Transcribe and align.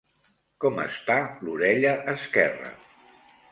Com 0.63 0.81
està 0.83 1.17
l'orella 1.49 1.93
esquerra? 2.17 2.75